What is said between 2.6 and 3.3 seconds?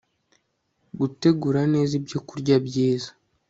byiza